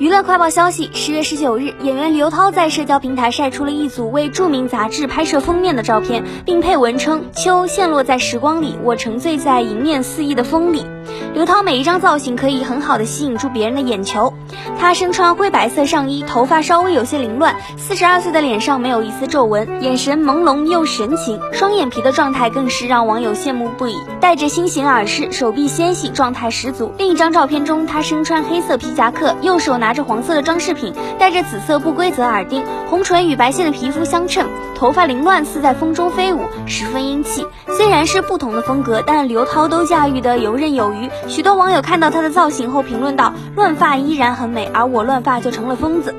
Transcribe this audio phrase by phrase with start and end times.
[0.00, 10.86] 娱乐快报消息：十月十九日，演员刘涛在社交平台晒出了一组为著名杂志拍摄封面的照片，并配文称：“秋陷落在时光里，我沉醉在迎面肆意的风里。”
[11.32, 14.34] 刘涛每一张造型可以很好的吸引住别人的眼球。
[14.78, 23.96] 她身穿灰白色上衣，头发稍微有些凌乱，四十二岁的脸上没有一丝皱纹，眼神朦胧又神情，双眼皮的状态更是让网友羡慕不已。
[24.20, 26.92] 戴着心形耳饰，手臂纤细，状态十足。
[26.98, 37.46] 另一张照片中，她身穿黑色皮夹克，右手拿着黄色的装饰品，戴着紫色不规则耳钉，红唇与白皙的皮肤相衬，头发凌乱似在风中飞舞，十分英气。
[38.00, 41.10] 虽然是不同的风格，但刘涛都驾驭的游刃有余。
[41.28, 46.14] 许多网友看到她的造型后评论道：“乱发依然很美，而我乱发就成了疯子。”